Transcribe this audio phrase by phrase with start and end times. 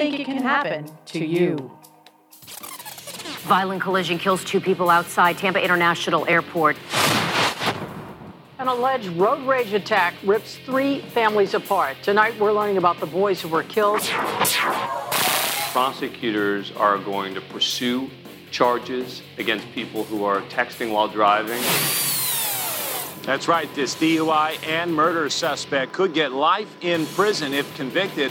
[0.00, 1.70] think it can happen to you.
[3.46, 6.76] Violent collision kills two people outside Tampa International Airport.
[8.58, 11.96] An alleged road rage attack rips three families apart.
[12.02, 14.00] Tonight, we're learning about the boys who were killed.
[15.72, 18.10] Prosecutors are going to pursue
[18.50, 21.60] charges against people who are texting while driving.
[23.24, 23.68] That's right.
[23.74, 28.30] This DUI and murder suspect could get life in prison if convicted.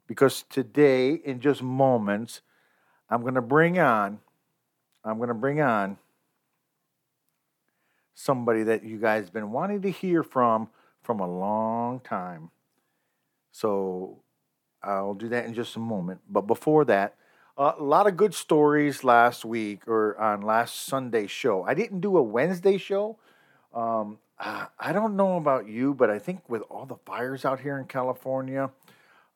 [0.06, 2.42] because today, in just moments,
[3.10, 4.20] I'm going to bring on
[5.06, 5.98] I'm going to bring on
[8.16, 10.70] somebody that you guys have been wanting to hear from
[11.04, 12.50] from a long time.
[13.52, 14.24] So
[14.82, 16.22] I'll do that in just a moment.
[16.30, 17.16] But before that,
[17.58, 21.64] a lot of good stories last week or on last Sunday show.
[21.64, 23.18] I didn't do a Wednesday show.
[23.74, 27.78] Um, I don't know about you, but I think with all the fires out here
[27.78, 28.70] in California,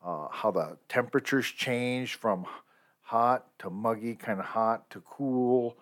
[0.04, 2.46] uh, how the temperatures change from
[3.10, 5.76] hot to muggy, kind of hot to cool.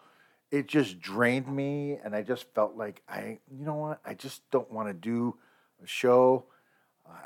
[0.50, 4.50] It just drained me, and I just felt like I, you know what, I just
[4.50, 5.36] don't want to do
[5.84, 6.46] a show.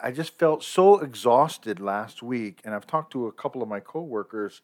[0.02, 3.80] I just felt so exhausted last week, and I've talked to a couple of my
[3.80, 4.64] coworkers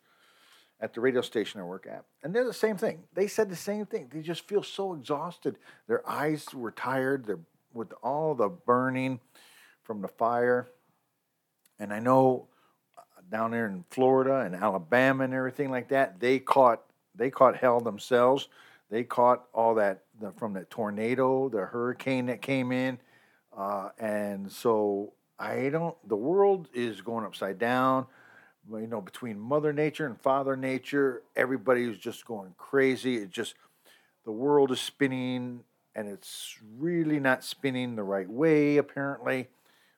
[0.82, 3.04] at the radio station I work at, and they're the same thing.
[3.14, 4.10] They said the same thing.
[4.12, 5.60] They just feel so exhausted.
[5.88, 7.28] Their eyes were tired.
[7.28, 9.20] They're with all the burning
[9.84, 10.68] from the fire,
[11.78, 12.48] and I know
[13.30, 16.82] down there in Florida and Alabama and everything like that, they caught
[17.16, 18.48] they caught hell themselves.
[18.90, 23.00] They caught all that the, from the tornado, the hurricane that came in,
[23.56, 25.96] uh, and so I don't.
[26.08, 28.06] The world is going upside down.
[28.70, 33.18] You know, between Mother Nature and Father Nature, everybody is just going crazy.
[33.18, 33.56] It just
[34.26, 35.62] the world is spinning,
[35.96, 39.48] and it's really not spinning the right way, apparently.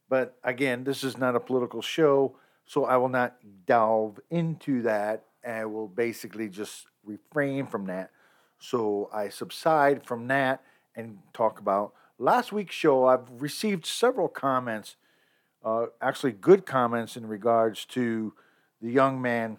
[0.07, 2.35] But again, this is not a political show.
[2.69, 3.35] So I will not
[3.65, 5.25] delve into that.
[5.43, 8.11] I will basically just refrain from that.
[8.59, 10.61] So I subside from that
[10.95, 13.07] and talk about last week's show.
[13.07, 14.97] I've received several comments,
[15.65, 18.35] uh, actually good comments in regards to
[18.83, 19.57] the young man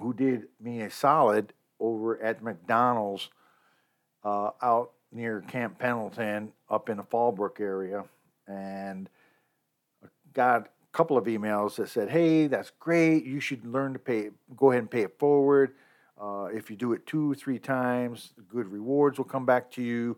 [0.00, 3.28] who did me a solid over at McDonald's
[4.24, 8.06] uh, out near Camp Pendleton up in the Fallbrook area.
[8.48, 9.08] And
[10.32, 13.24] got couple of emails that said, "Hey, that's great.
[13.24, 14.30] You should learn to pay.
[14.56, 15.74] Go ahead and pay it forward.
[16.20, 20.16] Uh, if you do it two, three times, good rewards will come back to you."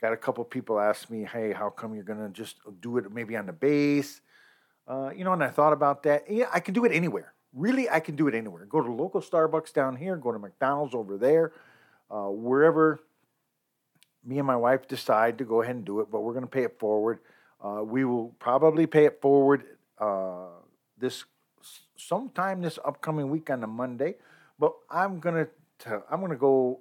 [0.00, 3.36] Got a couple people ask me, "Hey, how come you're gonna just do it maybe
[3.36, 4.20] on the base?"
[4.86, 6.30] Uh, you know, and I thought about that.
[6.30, 7.32] Yeah, I can do it anywhere.
[7.54, 8.66] Really, I can do it anywhere.
[8.66, 10.16] Go to local Starbucks down here.
[10.16, 11.52] Go to McDonald's over there.
[12.10, 13.00] Uh, wherever
[14.24, 16.50] me and my wife decide to go ahead and do it, but we're going to
[16.50, 17.20] pay it forward.
[17.62, 19.64] Uh, we will probably pay it forward
[20.04, 20.48] uh,
[20.98, 21.24] this
[21.96, 24.16] sometime this upcoming week on a Monday.
[24.58, 25.48] But I'm gonna
[25.86, 26.80] i I'm gonna go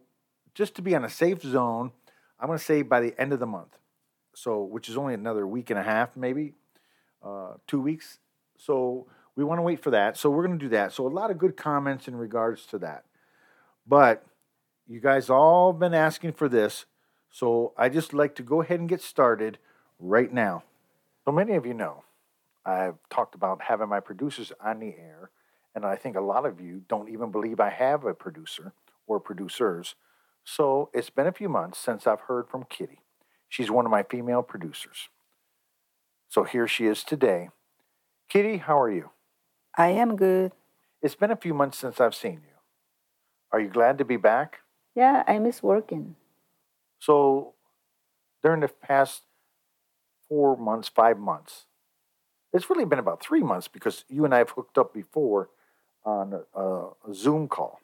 [0.53, 1.91] just to be on a safe zone.
[2.39, 3.77] I'm gonna say by the end of the month,
[4.35, 6.53] so which is only another week and a half, maybe
[7.23, 8.19] uh, two weeks.
[8.57, 10.17] So we want to wait for that.
[10.17, 10.91] So we're gonna do that.
[10.91, 13.05] So a lot of good comments in regards to that.
[13.87, 14.25] But
[14.87, 16.85] you guys all been asking for this,
[17.31, 19.57] so I just like to go ahead and get started
[19.99, 20.63] right now.
[21.25, 22.03] So many of you know
[22.65, 25.31] I've talked about having my producers on the air,
[25.75, 28.73] and I think a lot of you don't even believe I have a producer
[29.07, 29.95] or producers.
[30.43, 32.99] So it's been a few months since I've heard from Kitty.
[33.49, 35.09] She's one of my female producers.
[36.29, 37.49] So here she is today.
[38.29, 39.11] Kitty, how are you?
[39.77, 40.53] I am good.
[41.01, 42.55] It's been a few months since I've seen you.
[43.51, 44.59] Are you glad to be back?
[44.95, 46.15] Yeah, I miss working.
[46.99, 47.53] So,
[48.41, 49.23] during the past
[50.27, 51.65] four months, five months,
[52.53, 55.49] it's really been about three months because you and I have hooked up before
[56.05, 57.79] on a, a Zoom call.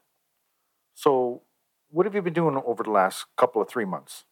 [0.94, 1.42] So,
[1.90, 4.26] what have you been doing over the last couple of three months?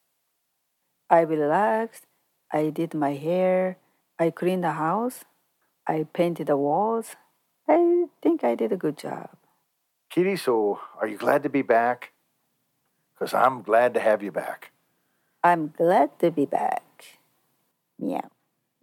[1.10, 2.06] I relaxed.
[2.51, 3.78] I did my hair.
[4.19, 5.25] I cleaned the house.
[5.88, 7.16] I painted the walls.
[7.68, 9.30] I think I did a good job.
[10.10, 12.12] Kitty, so are you glad to be back?
[13.13, 14.72] Because I'm glad to have you back.
[15.44, 16.84] I'm glad to be back.
[18.00, 18.30] Meow.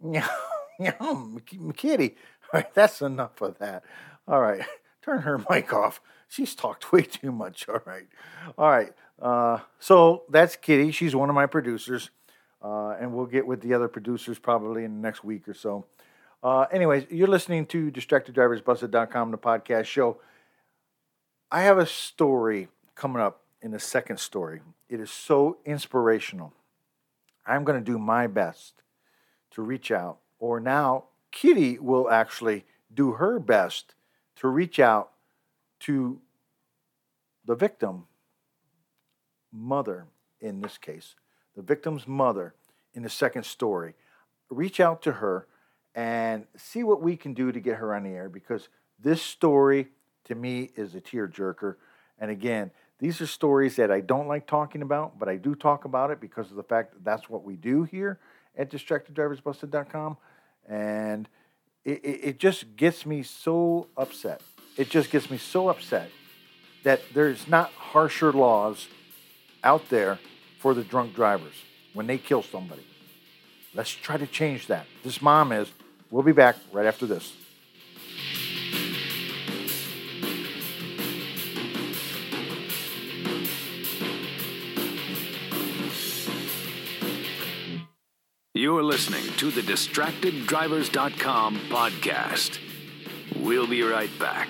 [0.01, 0.27] Meow,
[0.79, 1.37] meow,
[1.75, 2.15] Kitty.
[2.53, 3.83] All right, that's enough of that.
[4.27, 4.61] All right,
[5.03, 6.01] turn her mic off.
[6.27, 7.67] She's talked way too much.
[7.69, 8.07] All right,
[8.57, 8.93] all right.
[9.21, 10.91] Uh, so that's Kitty.
[10.91, 12.09] She's one of my producers,
[12.63, 15.85] uh, and we'll get with the other producers probably in the next week or so.
[16.43, 20.19] Uh, anyways, you're listening to DistractedDriversBusted.com, the podcast show.
[21.51, 24.61] I have a story coming up in the second story.
[24.89, 26.53] It is so inspirational.
[27.45, 28.81] I'm going to do my best
[29.51, 33.93] to reach out, or now Kitty will actually do her best
[34.37, 35.11] to reach out
[35.81, 36.19] to
[37.45, 38.05] the victim
[39.51, 40.07] mother
[40.41, 41.15] in this case,
[41.55, 42.53] the victim's mother
[42.93, 43.93] in the second story.
[44.49, 45.47] Reach out to her
[45.93, 49.87] and see what we can do to get her on the air because this story
[50.25, 51.75] to me is a tearjerker.
[52.19, 55.85] And again, these are stories that I don't like talking about, but I do talk
[55.85, 58.19] about it because of the fact that that's what we do here
[58.57, 60.17] at DistractedDriversBusted.com.
[60.67, 61.27] And
[61.83, 64.41] it, it, it just gets me so upset.
[64.77, 66.09] It just gets me so upset
[66.83, 68.87] that there's not harsher laws
[69.63, 70.19] out there
[70.59, 71.55] for the drunk drivers
[71.93, 72.85] when they kill somebody.
[73.73, 74.85] Let's try to change that.
[75.03, 75.71] This mom is.
[76.11, 77.33] We'll be back right after this.
[88.57, 92.59] You're listening to the DistractedDrivers.com podcast.
[93.35, 94.47] We'll be right back.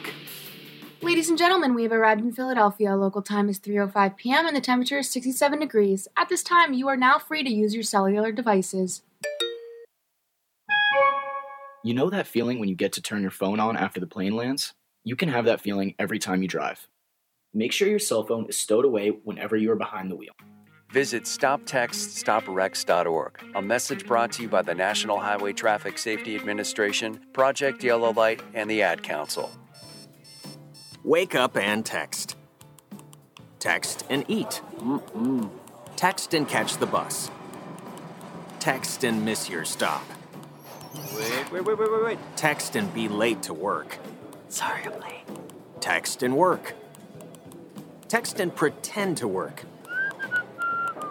[1.01, 2.95] Ladies and gentlemen, we have arrived in Philadelphia.
[2.95, 4.45] Local time is 3:05 p.m.
[4.45, 6.07] and the temperature is 67 degrees.
[6.15, 9.01] At this time, you are now free to use your cellular devices.
[11.83, 14.35] You know that feeling when you get to turn your phone on after the plane
[14.35, 14.75] lands?
[15.03, 16.87] You can have that feeling every time you drive.
[17.55, 20.35] Make sure your cell phone is stowed away whenever you are behind the wheel.
[20.95, 27.83] Visit StopTextStopWrecks.org, a message brought to you by the National Highway Traffic Safety Administration, Project
[27.83, 29.51] Yellow Light, and the Ad Council.
[31.03, 32.37] Wake up and text.
[33.59, 34.61] Text and eat.
[34.77, 35.49] Mm-mm.
[35.97, 37.29] Text and catch the bus.
[38.59, 40.05] Text and miss your stop.
[41.13, 42.19] Wait, wait, wait, wait, wait, wait.
[42.37, 43.97] Text and be late to work.
[44.47, 45.25] Sorry, I'm late.
[45.81, 46.73] Text and work.
[48.07, 49.65] Text and pretend to work.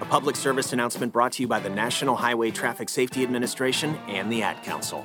[0.00, 4.30] A public service announcement brought to you by the National Highway Traffic Safety Administration and
[4.30, 5.04] the Ad Council.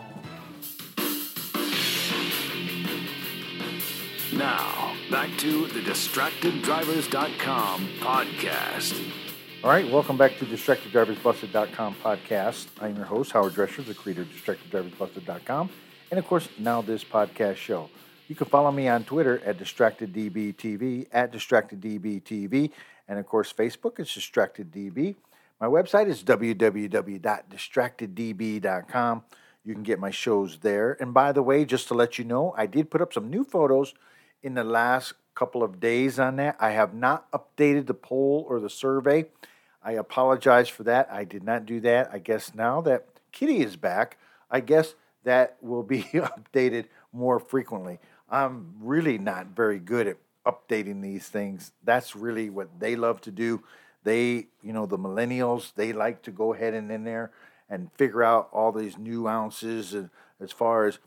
[4.34, 9.12] Now, back to the DistractedDrivers.com podcast.
[9.64, 12.68] All right, welcome back to the DistractedDriversBusted.com podcast.
[12.82, 15.70] I'm your host, Howard Drescher, the creator of DistractedDriversBusted.com,
[16.10, 17.90] and of course, now this podcast show.
[18.30, 22.70] You can follow me on Twitter at DistractedDBTV, at DistractedDBTV,
[23.08, 25.16] and of course, Facebook is DistractedDB.
[25.60, 29.24] My website is www.distracteddb.com.
[29.66, 30.96] You can get my shows there.
[31.02, 33.44] And by the way, just to let you know, I did put up some new
[33.44, 33.96] photos
[34.44, 36.56] in the last couple of days on that.
[36.60, 39.26] I have not updated the poll or the survey.
[39.82, 41.12] I apologize for that.
[41.12, 42.12] I did not do that.
[42.14, 44.20] I guess now that Kitty is back,
[44.52, 44.94] I guess
[45.24, 47.98] that will be updated more frequently.
[48.32, 51.72] I'm really not very good at updating these things.
[51.84, 53.64] That's really what they love to do.
[54.04, 57.32] They, you know, the millennials, they like to go ahead and in there
[57.70, 60.10] and figure out all these nuances and
[60.40, 61.00] as far as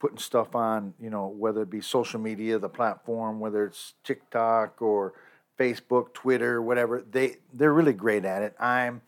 [0.00, 4.82] putting stuff on, you know, whether it be social media, the platform, whether it's TikTok
[4.82, 5.14] or
[5.58, 7.04] Facebook, Twitter, whatever.
[7.08, 8.54] They they're really great at it.
[8.58, 9.02] I'm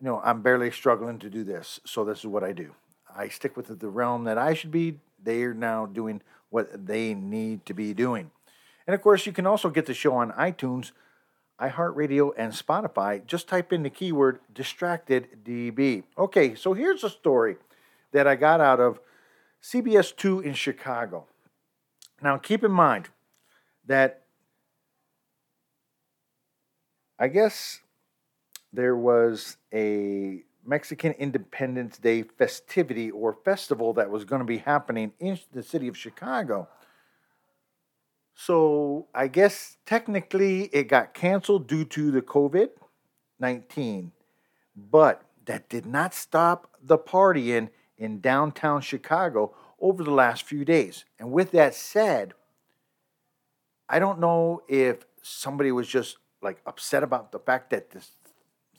[0.00, 2.74] you know, I'm barely struggling to do this, so this is what I do.
[3.16, 4.98] I stick with the realm that I should be.
[5.22, 6.20] They are now doing
[6.54, 8.30] what they need to be doing.
[8.86, 10.92] And of course, you can also get the show on iTunes,
[11.60, 13.26] iHeartRadio, and Spotify.
[13.26, 16.04] Just type in the keyword distracted DB.
[16.16, 17.56] Okay, so here's a story
[18.12, 19.00] that I got out of
[19.60, 21.26] CBS 2 in Chicago.
[22.22, 23.08] Now, keep in mind
[23.84, 24.22] that
[27.18, 27.80] I guess
[28.72, 35.12] there was a Mexican Independence Day festivity or festival that was going to be happening
[35.18, 36.68] in the city of Chicago.
[38.34, 42.70] So I guess technically it got canceled due to the COVID
[43.40, 44.12] 19,
[44.76, 47.68] but that did not stop the partying
[47.98, 51.04] in downtown Chicago over the last few days.
[51.18, 52.32] And with that said,
[53.88, 58.12] I don't know if somebody was just like upset about the fact that this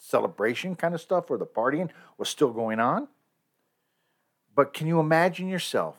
[0.05, 3.07] celebration kind of stuff or the partying was still going on.
[4.55, 5.97] But can you imagine yourself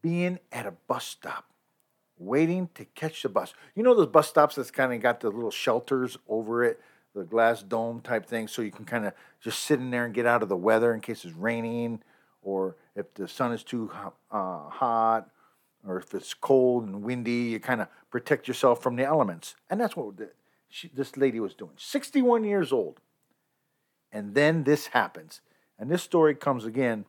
[0.00, 1.50] being at a bus stop
[2.16, 3.54] waiting to catch the bus?
[3.74, 6.80] You know those bus stops that's kind of got the little shelters over it,
[7.14, 10.14] the glass dome type thing, so you can kind of just sit in there and
[10.14, 12.00] get out of the weather in case it's raining
[12.40, 13.90] or if the sun is too
[14.30, 15.28] uh, hot
[15.86, 19.56] or if it's cold and windy, you kind of protect yourself from the elements.
[19.68, 20.16] And that's what
[20.68, 21.72] she, this lady was doing.
[21.76, 23.00] 61 years old.
[24.12, 25.40] And then this happens.
[25.78, 27.04] And this story comes again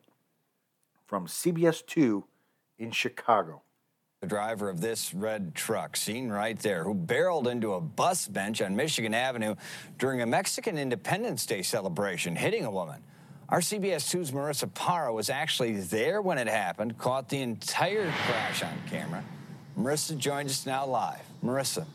[1.05, 2.23] from CBS 2
[2.77, 3.61] in Chicago.
[4.21, 8.61] The driver of this red truck, seen right there, who barreled into a bus bench
[8.61, 9.55] on Michigan Avenue
[9.97, 13.01] during a Mexican Independence Day celebration, hitting a woman.
[13.47, 18.61] Our CBS 2's Marissa Parra was actually there when it happened, caught the entire crash
[18.61, 19.23] on camera.
[19.77, 21.21] Marissa joins us now live.
[21.43, 21.85] Marissa.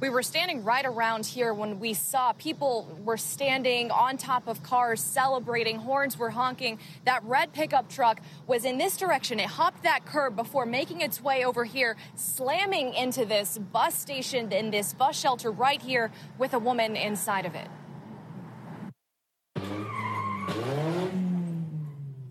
[0.00, 4.62] We were standing right around here when we saw people were standing on top of
[4.62, 6.78] cars celebrating, horns were honking.
[7.04, 9.40] That red pickup truck was in this direction.
[9.40, 14.52] It hopped that curb before making its way over here, slamming into this bus station
[14.52, 17.66] in this bus shelter right here with a woman inside of it.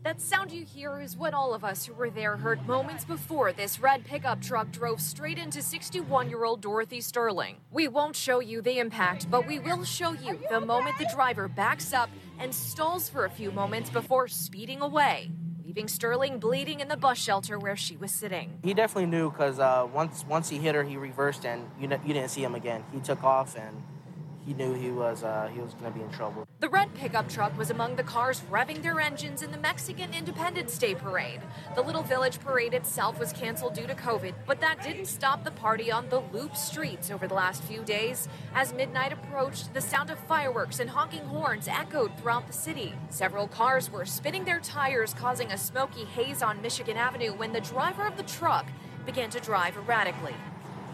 [0.08, 3.52] That sound you hear is what all of us who were there heard moments before
[3.52, 7.58] this red pickup truck drove straight into 61 year old Dorothy Sterling.
[7.72, 11.50] We won't show you the impact, but we will show you the moment the driver
[11.50, 12.10] backs up
[12.40, 15.30] and stalls for a few moments before speeding away,
[15.66, 18.60] leaving Sterling bleeding in the bus shelter where she was sitting.
[18.64, 22.14] He definitely knew because uh, once once he hit her, he reversed and you, you
[22.14, 22.86] didn't see him again.
[22.94, 23.84] He took off and
[24.48, 26.48] he knew he was uh, he was going to be in trouble.
[26.62, 30.78] The red pickup truck was among the cars revving their engines in the Mexican Independence
[30.78, 31.42] Day parade.
[31.76, 35.52] The Little Village parade itself was canceled due to COVID, but that didn't stop the
[35.52, 38.30] party on the loop streets over the last few days.
[38.56, 42.94] As midnight approached, the sound of fireworks and honking horns echoed throughout the city.
[43.10, 47.60] Several cars were spinning their tires, causing a smoky haze on Michigan Avenue when the
[47.60, 48.66] driver of the truck
[49.06, 50.36] began to drive erratically.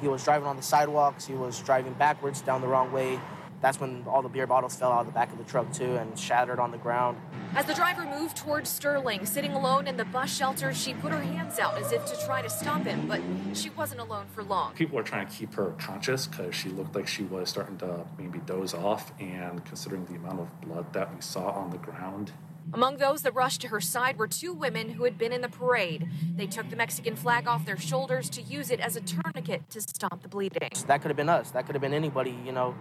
[0.01, 1.25] He was driving on the sidewalks.
[1.25, 3.19] He was driving backwards down the wrong way.
[3.63, 5.96] That's when all the beer bottles fell out of the back of the truck too
[5.96, 7.17] and shattered on the ground.
[7.55, 11.22] As the driver moved towards Sterling, sitting alone in the bus shelter, she put her
[11.22, 13.22] hands out as if to try to stop him, but
[13.53, 14.74] she wasn't alone for long.
[14.74, 18.05] People were trying to keep her conscious because she looked like she was starting to
[18.17, 22.34] maybe doze off, and considering the amount of blood that we saw on the ground,
[22.74, 25.50] Among those that rushed to her side were two women who had been in the
[25.50, 26.10] parade.
[26.36, 29.82] They took the Mexican flag off their shoulders to use it as a tourniquet to
[29.82, 30.70] stop the bleeding.
[30.88, 31.51] That could have been us.
[31.51, 32.74] That could have been anybody, you know.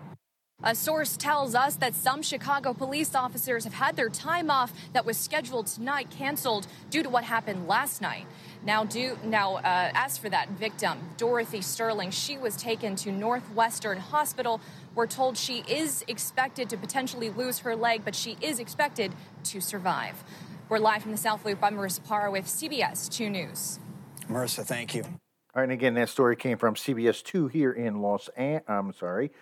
[0.64, 5.04] A source tells us that some Chicago police officers have had their time off that
[5.04, 8.26] was scheduled tonight canceled due to what happened last night.
[8.64, 13.98] Now, do now uh, as for that victim, Dorothy Sterling, she was taken to Northwestern
[13.98, 14.60] Hospital.
[14.94, 19.12] We're told she is expected to potentially lose her leg, but she is expected
[19.44, 20.22] to survive.
[20.68, 21.58] We're live from the South Loop.
[21.60, 23.80] I'm Marissa Parra with CBS 2 News.
[24.28, 25.02] Marissa, thank you.
[25.02, 28.92] All right, and again, that story came from CBS 2 here in Los An- I'm
[28.92, 29.32] sorry,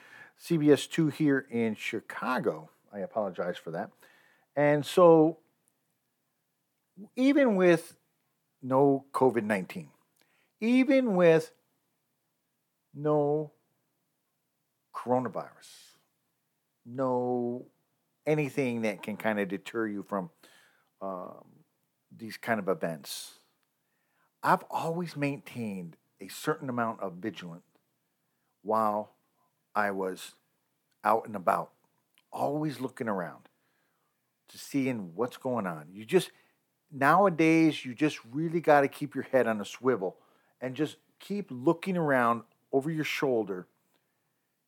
[0.43, 2.71] CBS 2 here in Chicago.
[2.93, 3.91] I apologize for that.
[4.57, 5.39] And so,
[7.15, 7.97] even with
[8.63, 9.89] no COVID 19,
[10.61, 11.53] even with
[12.95, 13.53] no
[14.95, 15.97] coronavirus,
[16.85, 17.67] no
[18.27, 20.31] anything that can kind of deter you from
[21.01, 21.45] um,
[22.15, 23.35] these kind of events,
[24.43, 27.63] I've always maintained a certain amount of vigilance
[28.63, 29.15] while
[29.75, 30.33] I was
[31.05, 31.73] out and about,
[32.33, 33.49] always looking around
[34.49, 35.87] to seeing what's going on.
[35.93, 36.31] You just
[36.93, 40.17] nowadays you just really got to keep your head on a swivel
[40.61, 43.67] and just keep looking around over your shoulder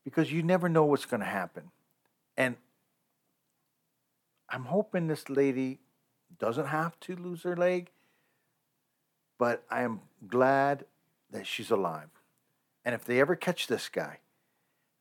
[0.04, 1.70] because you never know what's going to happen.
[2.36, 2.56] And
[4.48, 5.80] I'm hoping this lady
[6.38, 7.90] doesn't have to lose her leg,
[9.38, 10.84] but I am glad
[11.30, 12.08] that she's alive.
[12.84, 14.18] And if they ever catch this guy,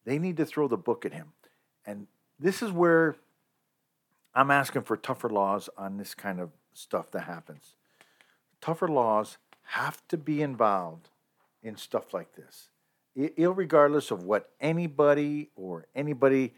[0.06, 1.34] they need to throw the book at him.
[1.86, 2.08] And
[2.40, 3.16] this is where
[4.34, 7.76] I'm asking for tougher laws on this kind of stuff that happens.
[8.62, 11.10] Tougher laws have to be involved
[11.64, 12.70] in stuff like this,
[13.38, 16.54] regardless of what anybody or anybody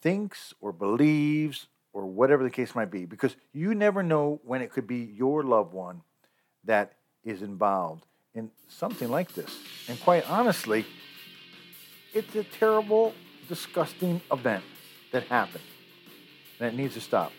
[0.00, 4.70] thinks or believes or whatever the case might be, because you never know when it
[4.70, 6.02] could be your loved one
[6.64, 6.94] that
[7.24, 9.56] is involved in something like this.
[9.88, 10.84] And quite honestly,
[12.14, 13.12] it's a terrible,
[13.48, 14.64] disgusting event
[15.12, 15.64] that happened.
[16.58, 17.32] That needs to stop.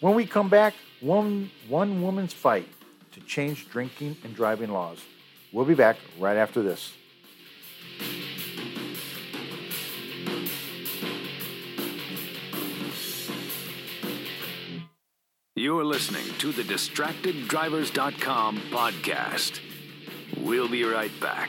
[0.00, 2.68] When we come back, one, one woman's fight
[3.12, 4.98] to change drinking and driving laws.
[5.52, 6.92] We'll be back right after this.
[15.54, 19.60] You're listening to the DistractedDrivers.com podcast.
[20.36, 21.48] We'll be right back.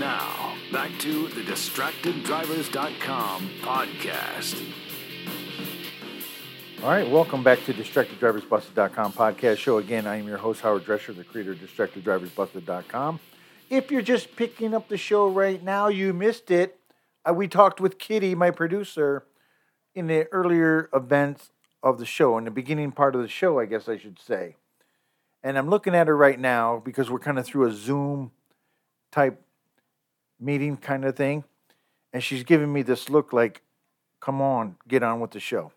[0.00, 4.72] Now, back to the DistractedDrivers.com podcast.
[6.82, 9.76] All right, welcome back to DistractedDriversBusted.com podcast show.
[9.76, 13.20] Again, I am your host, Howard Drescher, the creator of DistractedDriversBusted.com.
[13.68, 16.80] If you're just picking up the show right now, you missed it.
[17.28, 19.26] Uh, we talked with Kitty, my producer,
[19.94, 21.50] in the earlier events
[21.82, 24.56] of the show, in the beginning part of the show, I guess I should say.
[25.42, 28.30] And I'm looking at her right now because we're kind of through a Zoom
[29.12, 29.44] type
[30.40, 31.44] meeting kind of thing.
[32.12, 33.62] And she's giving me this look like,
[34.20, 35.72] come on, get on with the show.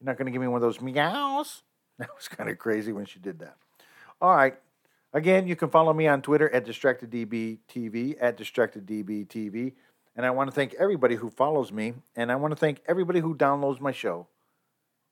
[0.00, 1.62] You're not going to give me one of those meows?
[1.98, 3.56] That was kind of crazy when she did that.
[4.20, 4.54] All right.
[5.12, 9.72] Again, you can follow me on Twitter at DistractedDBTV, at DistractedDBTV.
[10.14, 11.94] And I want to thank everybody who follows me.
[12.14, 14.28] And I want to thank everybody who downloads my show.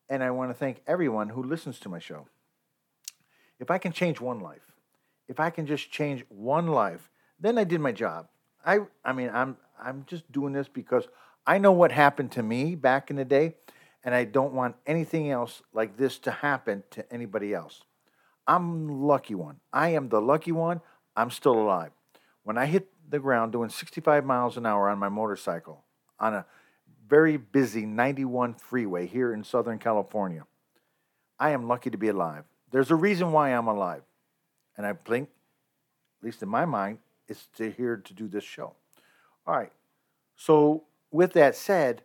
[0.09, 2.29] And I want to thank everyone who listens to my show.
[3.59, 4.73] If I can change one life,
[5.29, 8.29] if I can just change one life, then I did my job.
[8.67, 11.07] I, I mean, I'm, I'm just doing this because
[11.47, 13.55] I know what happened to me back in the day
[14.03, 17.83] and I don't want anything else like this to happen to anybody else.
[18.47, 19.61] I'm lucky one.
[19.73, 20.81] I am the lucky one.
[21.17, 21.93] I'm still alive.
[22.43, 25.85] When I hit the ground doing 65 miles an hour on my motorcycle
[26.19, 26.47] on a
[27.09, 30.45] very busy 91 freeway here in Southern California,
[31.39, 32.45] I am lucky to be alive.
[32.73, 34.03] There's a reason why I'm alive.
[34.77, 35.29] And I think,
[36.21, 36.99] at least in my mind,
[37.29, 38.75] it's here to do this show.
[39.47, 39.73] All right.
[40.37, 42.03] So, with that said,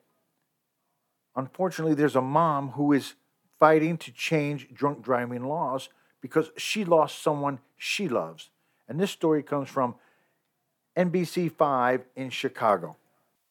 [1.35, 3.15] unfortunately, there's a mom who is
[3.59, 5.89] fighting to change drunk driving laws
[6.21, 8.49] because she lost someone she loves.
[8.87, 9.95] And this story comes from
[10.95, 12.97] NBC5 in Chicago.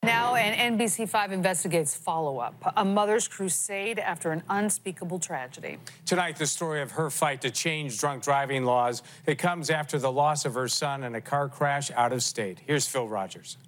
[0.02, 5.76] Now, an NBC5 investigates follow up a mother's crusade after an unspeakable tragedy.
[6.06, 9.02] Tonight, the story of her fight to change drunk driving laws.
[9.26, 12.60] It comes after the loss of her son in a car crash out of state.
[12.66, 13.58] Here's Phil Rogers.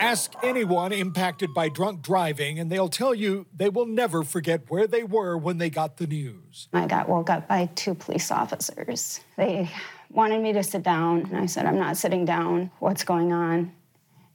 [0.00, 4.88] Ask anyone impacted by drunk driving, and they'll tell you they will never forget where
[4.88, 6.68] they were when they got the news.
[6.72, 9.20] I got woke up by two police officers.
[9.36, 9.70] They
[10.10, 11.26] wanted me to sit down.
[11.26, 12.70] And I said, I'm not sitting down.
[12.78, 13.72] What's going on?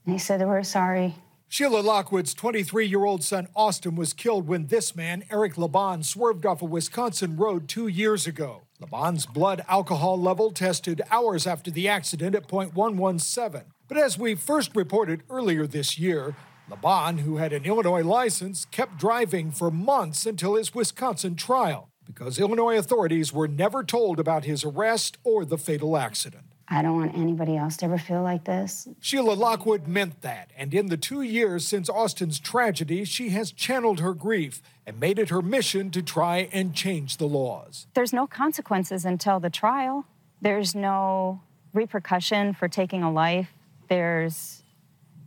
[0.04, 1.14] And he said, We're sorry.
[1.48, 6.44] Sheila Lockwood's 23 year old son Austin was killed when this man, Eric Laban, swerved
[6.44, 8.62] off a Wisconsin road two years ago.
[8.80, 13.64] Laban's blood alcohol level tested hours after the accident at 0.117.
[13.88, 16.34] But as we first reported earlier this year,
[16.68, 22.38] Laban, who had an Illinois license, kept driving for months until his Wisconsin trial because
[22.38, 26.44] Illinois authorities were never told about his arrest or the fatal accident.
[26.68, 28.88] I don't want anybody else to ever feel like this.
[29.00, 34.00] Sheila Lockwood meant that, and in the two years since Austin's tragedy, she has channeled
[34.00, 37.86] her grief and made it her mission to try and change the laws.
[37.94, 40.06] There's no consequences until the trial,
[40.40, 41.40] there's no
[41.72, 43.50] repercussion for taking a life,
[43.88, 44.62] there's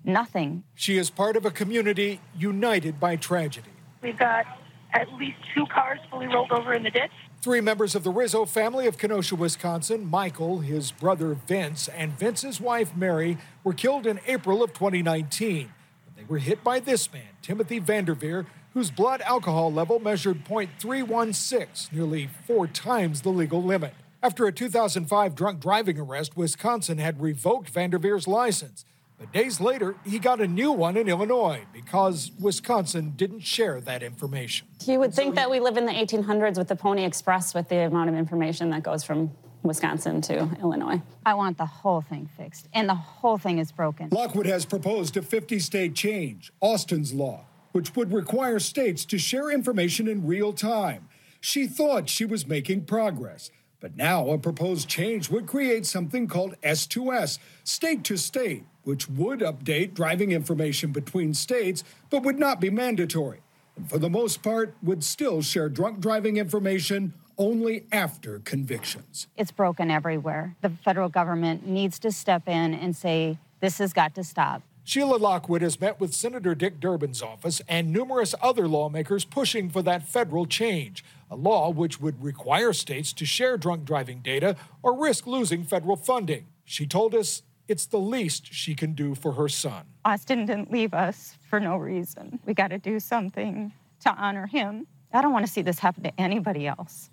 [0.04, 0.64] nothing.
[0.76, 3.72] She is part of a community united by tragedy.
[4.02, 4.46] We've got
[4.94, 7.12] at least two cars fully rolled over in the ditch.
[7.42, 12.60] Three members of the Rizzo family of Kenosha, Wisconsin, Michael, his brother Vince, and Vince's
[12.60, 15.72] wife Mary, were killed in April of 2019.
[16.18, 22.30] They were hit by this man, Timothy Vanderveer, whose blood alcohol level measured 0.316, nearly
[22.46, 23.94] four times the legal limit.
[24.22, 28.84] After a 2005 drunk driving arrest, Wisconsin had revoked Vanderveer's license.
[29.20, 34.02] But days later, he got a new one in Illinois because Wisconsin didn't share that
[34.02, 34.68] information.
[34.86, 37.80] You would think that we live in the 1800s with the Pony Express with the
[37.80, 41.02] amount of information that goes from Wisconsin to Illinois.
[41.26, 44.08] I want the whole thing fixed, and the whole thing is broken.
[44.10, 49.52] Lockwood has proposed a 50 state change, Austin's law, which would require states to share
[49.52, 51.10] information in real time.
[51.42, 53.52] She thought she was making progress.
[53.82, 59.40] But now a proposed change would create something called S2S, state to state, which would
[59.40, 63.42] update driving information between states, but would not be mandatory.
[63.76, 69.28] And for the most part, would still share drunk driving information only after convictions.
[69.38, 70.56] It's broken everywhere.
[70.62, 74.62] The federal government needs to step in and say, this has got to stop.
[74.84, 79.84] Sheila Lockwood has met with Senator Dick Durbin's office and numerous other lawmakers pushing for
[79.84, 85.00] that federal change, a law which would require states to share drunk driving data or
[85.00, 86.48] risk losing federal funding.
[86.66, 89.86] She told us it's the least she can do for her son.
[90.04, 92.40] Austin didn't leave us for no reason.
[92.46, 94.88] We got to do something to honor him.
[95.14, 97.10] I don't want to see this happen to anybody else.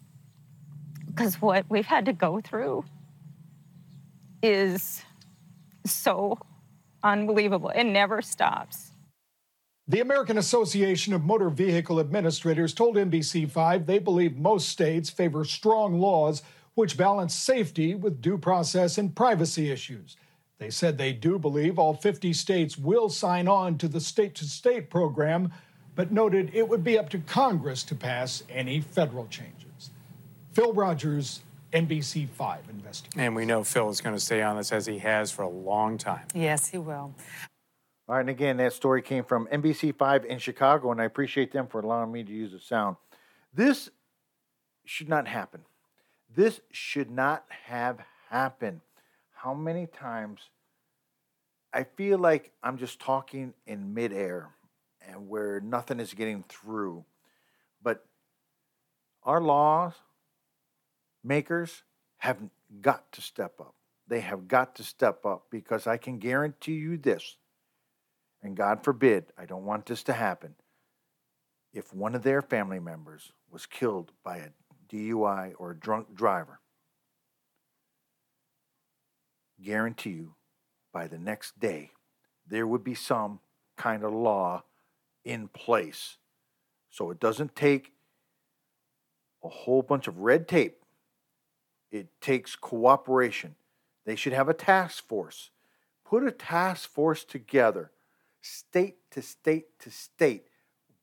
[1.07, 2.85] Because what we've had to go through
[4.43, 5.03] is
[5.85, 6.39] so
[7.03, 7.71] unbelievable.
[7.71, 8.93] It never stops.
[9.89, 16.01] The American Association of Motor Vehicle Administrators told NBC5 they believe most states favor strong
[16.01, 16.43] laws
[16.75, 20.17] which balance safety with due process and privacy issues.
[20.59, 24.45] They said they do believe all 50 states will sign on to the state to
[24.45, 25.53] state program,
[25.95, 29.91] but noted it would be up to Congress to pass any federal changes.
[30.53, 31.41] Phil Rogers,
[31.73, 33.21] NBC5 investigator.
[33.21, 35.49] And we know Phil is going to stay on this as he has for a
[35.49, 36.27] long time.
[36.35, 37.15] Yes, he will.
[38.09, 41.67] All right, and again, that story came from NBC5 in Chicago, and I appreciate them
[41.67, 42.97] for allowing me to use the sound.
[43.53, 43.91] This
[44.85, 45.63] should not happen.
[46.35, 47.99] This should not have
[48.31, 48.81] happened.
[49.47, 50.41] How many times
[51.73, 54.49] I feel like I'm just talking in midair
[55.07, 57.05] and where nothing is getting through.
[57.81, 58.05] But
[59.23, 59.93] our laws
[61.23, 61.85] makers
[62.17, 62.39] have
[62.81, 63.77] got to step up.
[64.09, 67.37] They have got to step up because I can guarantee you this,
[68.43, 70.57] and God forbid, I don't want this to happen.
[71.73, 74.49] If one of their family members was killed by a
[74.93, 76.59] DUI or a drunk driver,
[79.63, 80.35] guarantee you
[80.93, 81.91] by the next day
[82.49, 83.41] there would be some
[83.77, 84.63] kind of law
[85.25, 86.17] in place.
[86.91, 87.93] So it doesn't take
[89.43, 90.79] a whole bunch of red tape
[91.91, 93.55] it takes cooperation.
[94.05, 95.51] They should have a task force.
[96.05, 97.91] Put a task force together,
[98.41, 100.45] state to state to state,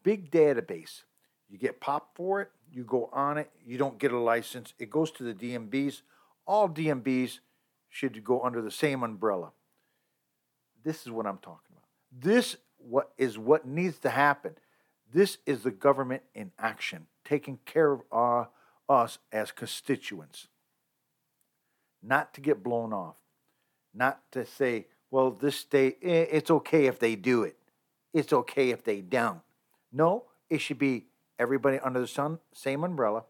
[0.03, 1.03] big database.
[1.49, 4.89] You get popped for it, you go on it, you don't get a license, it
[4.89, 6.01] goes to the DMVs.
[6.45, 7.39] All DMVs
[7.93, 9.51] should go under the same umbrella.
[10.83, 11.83] This is what I'm talking about.
[12.11, 14.55] This what is what needs to happen.
[15.13, 18.49] This is the government in action, taking care of our,
[18.89, 20.47] us as constituents
[22.01, 23.15] not to get blown off,
[23.93, 27.55] not to say, well, this state, eh, it's okay if they do it,
[28.11, 29.39] it's okay if they don't.
[29.91, 31.05] No, it should be
[31.37, 33.23] everybody under the sun, same umbrella.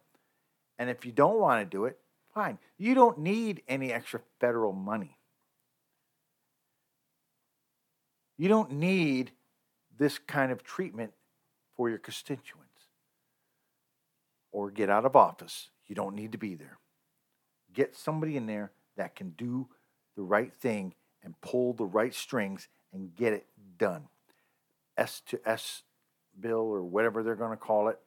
[0.80, 1.99] And if you don't want to do it,
[2.34, 2.58] fine.
[2.78, 5.17] You don't need any extra federal money.
[8.38, 9.32] You don't need
[9.98, 11.13] this kind of treatment
[11.78, 12.69] for your constituents.
[14.52, 15.69] Or get out of office.
[15.88, 16.80] You don't need to be there
[17.74, 19.67] get somebody in there that can do
[20.15, 20.93] the right thing
[21.24, 24.08] and pull the right strings and get it done.
[24.98, 25.84] S to S
[26.39, 28.00] bill or whatever they're going to call it.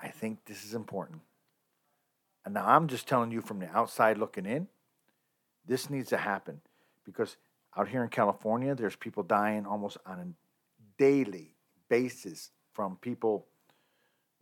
[0.00, 1.20] I think this is important.
[2.44, 4.68] And now I'm just telling you from the outside looking in,
[5.66, 6.60] this needs to happen
[7.04, 7.36] because
[7.76, 10.26] out here in California, there's people dying almost on a
[10.98, 11.54] daily
[11.88, 13.46] basis from people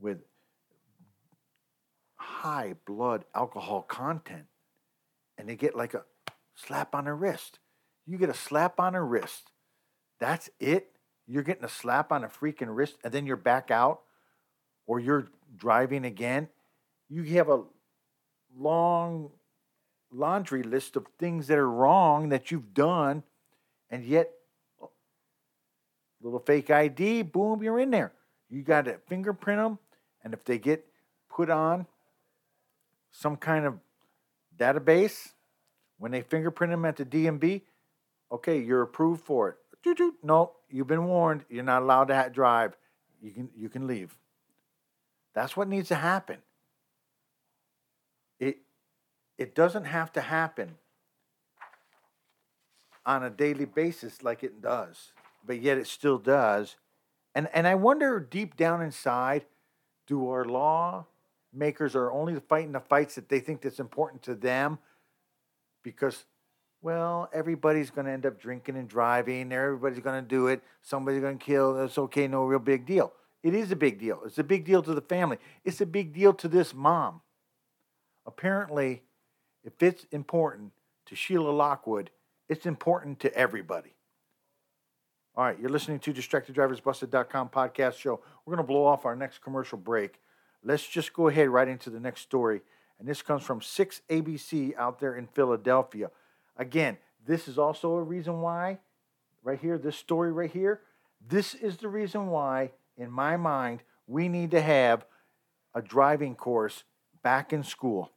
[0.00, 0.18] with
[2.16, 4.46] high blood alcohol content.
[5.36, 6.04] And they get like a
[6.54, 7.58] slap on the wrist.
[8.06, 9.50] You get a slap on the wrist.
[10.18, 10.92] That's it.
[11.26, 14.00] You're getting a slap on a freaking wrist, and then you're back out,
[14.86, 16.48] or you're driving again.
[17.10, 17.64] You have a
[18.56, 19.30] long
[20.10, 23.22] laundry list of things that are wrong that you've done,
[23.90, 24.30] and yet
[26.20, 28.12] little fake ID, boom, you're in there.
[28.48, 29.78] You got to fingerprint them,
[30.24, 30.86] and if they get
[31.28, 31.86] put on
[33.12, 33.78] some kind of
[34.56, 35.32] database,
[35.98, 37.62] when they fingerprint them at the DMV,
[38.32, 39.56] okay, you're approved for it.
[40.22, 41.44] No, you've been warned.
[41.48, 42.76] You're not allowed to drive.
[43.20, 44.16] You can you can leave.
[45.34, 46.38] That's what needs to happen.
[49.38, 50.74] It doesn't have to happen
[53.06, 55.12] on a daily basis like it does,
[55.46, 56.76] but yet it still does.
[57.34, 59.46] And and I wonder deep down inside,
[60.06, 61.06] do our law
[61.52, 64.78] makers are only fighting the fights that they think that's important to them
[65.82, 66.24] because
[66.80, 69.52] well, everybody's going to end up drinking and driving.
[69.52, 70.62] Everybody's going to do it.
[70.80, 71.76] Somebody's going to kill.
[71.82, 72.28] It's okay.
[72.28, 73.12] No real big deal.
[73.42, 74.20] It is a big deal.
[74.24, 75.38] It's a big deal to the family.
[75.64, 77.20] It's a big deal to this mom.
[78.26, 79.02] Apparently,
[79.68, 80.72] if it's important
[81.04, 82.08] to Sheila Lockwood,
[82.48, 83.92] it's important to everybody.
[85.36, 88.20] All right, you're listening to DistractedDriversBusted.com podcast show.
[88.46, 90.20] We're going to blow off our next commercial break.
[90.64, 92.62] Let's just go ahead right into the next story.
[92.98, 96.10] And this comes from 6ABC out there in Philadelphia.
[96.56, 98.78] Again, this is also a reason why,
[99.42, 100.80] right here, this story right here,
[101.28, 105.04] this is the reason why, in my mind, we need to have
[105.74, 106.84] a driving course
[107.22, 108.10] back in school.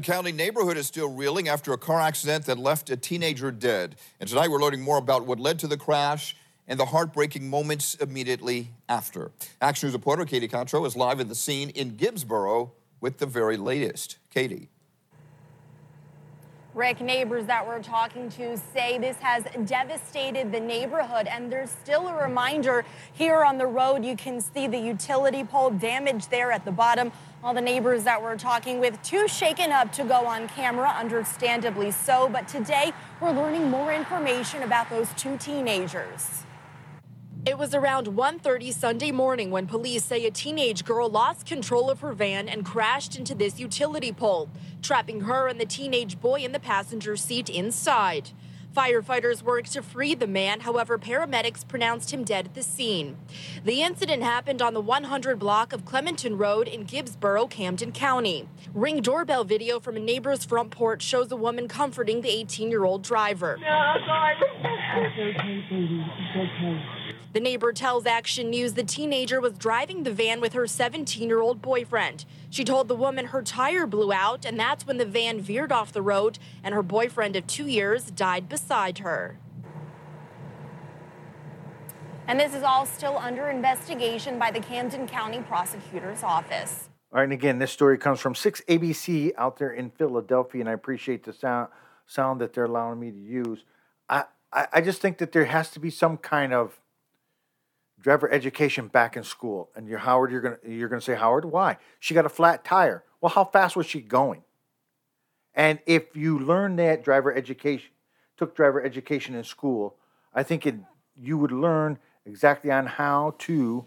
[0.00, 3.96] County neighborhood is still reeling after a car accident that left a teenager dead.
[4.20, 6.34] And tonight we're learning more about what led to the crash
[6.66, 9.32] and the heartbreaking moments immediately after.
[9.60, 13.58] Action News reporter Katie Katro is live at the scene in Gibbsboro with the very
[13.58, 14.16] latest.
[14.30, 14.70] Katie.
[16.74, 22.08] Rick, neighbors that we're talking to say this has devastated the neighborhood, and there's still
[22.08, 24.02] a reminder here on the road.
[24.02, 27.12] You can see the utility pole damage there at the bottom.
[27.44, 31.90] All the neighbors that we're talking with, too shaken up to go on camera, understandably
[31.90, 32.26] so.
[32.26, 36.44] But today, we're learning more information about those two teenagers.
[37.44, 41.98] It was around 1:30 Sunday morning when police say a teenage girl lost control of
[41.98, 44.48] her van and crashed into this utility pole,
[44.80, 48.30] trapping her and the teenage boy in the passenger seat inside.
[48.76, 53.18] Firefighters worked to free the man, however, paramedics pronounced him dead at the scene.
[53.64, 58.48] The incident happened on the 100 block of Clementon Road in Gibbsboro, Camden County.
[58.72, 62.84] Ring doorbell video from a neighbor's front porch shows a woman comforting the 18 year
[62.84, 63.58] old driver.
[67.32, 71.40] The neighbor tells Action News the teenager was driving the van with her 17 year
[71.40, 72.24] old boyfriend.
[72.50, 75.92] She told the woman her tire blew out, and that's when the van veered off
[75.92, 79.38] the road, and her boyfriend of two years died beside her.
[82.26, 86.88] And this is all still under investigation by the Camden County Prosecutor's Office.
[87.12, 90.72] All right, and again, this story comes from 6ABC out there in Philadelphia, and I
[90.72, 91.68] appreciate the sound
[92.06, 93.64] sound that they're allowing me to use.
[94.08, 96.78] I, I, I just think that there has to be some kind of
[98.02, 99.70] driver education back in school.
[99.74, 101.78] And you're Howard, you're gonna you're gonna say, Howard, why?
[102.00, 103.04] She got a flat tire.
[103.20, 104.42] Well, how fast was she going?
[105.54, 107.90] And if you learn that driver education,
[108.36, 109.96] took driver education in school,
[110.34, 110.74] I think it,
[111.16, 113.84] you would learn exactly on how to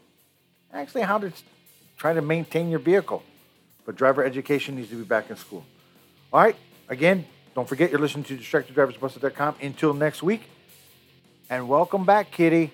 [0.71, 1.31] actually how to
[1.97, 3.23] try to maintain your vehicle.
[3.85, 5.65] But driver education needs to be back in school.
[6.33, 6.55] All right.
[6.89, 9.55] Again, don't forget you're listening to DistractedDriversBusted.com.
[9.61, 10.43] Until next week.
[11.49, 12.71] And welcome back, Kitty.